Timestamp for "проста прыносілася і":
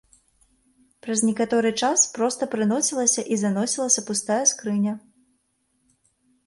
2.15-3.39